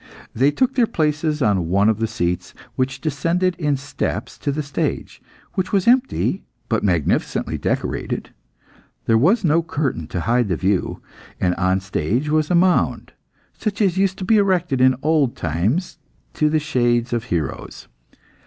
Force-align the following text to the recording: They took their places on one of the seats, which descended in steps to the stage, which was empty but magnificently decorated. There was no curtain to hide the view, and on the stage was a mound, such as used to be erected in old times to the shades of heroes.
They 0.33 0.49
took 0.49 0.73
their 0.73 0.87
places 0.87 1.43
on 1.43 1.69
one 1.69 1.87
of 1.87 1.99
the 1.99 2.07
seats, 2.07 2.55
which 2.75 3.01
descended 3.01 3.55
in 3.59 3.77
steps 3.77 4.35
to 4.39 4.51
the 4.51 4.63
stage, 4.63 5.21
which 5.53 5.71
was 5.71 5.87
empty 5.87 6.41
but 6.69 6.83
magnificently 6.83 7.59
decorated. 7.59 8.31
There 9.05 9.15
was 9.19 9.43
no 9.43 9.61
curtain 9.61 10.07
to 10.07 10.21
hide 10.21 10.47
the 10.47 10.55
view, 10.55 11.03
and 11.39 11.53
on 11.53 11.77
the 11.77 11.83
stage 11.85 12.29
was 12.29 12.49
a 12.49 12.55
mound, 12.55 13.13
such 13.53 13.79
as 13.79 13.95
used 13.99 14.17
to 14.17 14.25
be 14.25 14.37
erected 14.39 14.81
in 14.81 14.95
old 15.03 15.35
times 15.35 15.99
to 16.33 16.49
the 16.49 16.57
shades 16.57 17.13
of 17.13 17.25
heroes. 17.25 17.87